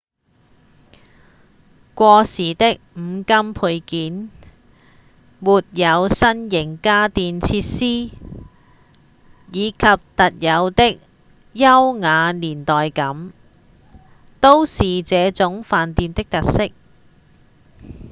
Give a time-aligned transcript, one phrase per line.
[1.93, 4.31] 過時的五金配件、
[5.39, 8.09] 沒有新型家電設施
[9.51, 10.99] 以及特有的
[11.53, 13.31] 優雅年代感
[14.39, 16.71] 都是這種飯店的特色